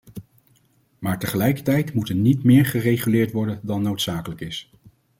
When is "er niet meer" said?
2.09-2.65